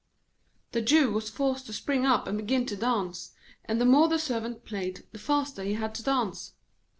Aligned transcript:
The 0.71 0.81
Jew 0.81 1.11
was 1.11 1.29
forced 1.29 1.67
to 1.67 1.73
spring 1.73 2.07
up 2.07 2.25
and 2.25 2.35
begin 2.39 2.65
to 2.65 2.75
dance, 2.75 3.33
and 3.65 3.79
the 3.79 3.85
more 3.85 4.07
the 4.07 4.17
Servant 4.17 4.65
played, 4.65 5.05
the 5.11 5.19
faster 5.19 5.61
he 5.63 5.75
had 5.75 5.93
to 5.93 6.01
dance. 6.01 6.53